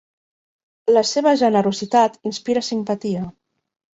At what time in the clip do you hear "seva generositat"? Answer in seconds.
1.09-2.17